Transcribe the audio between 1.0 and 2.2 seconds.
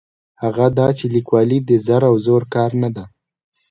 لیکوالي د زر او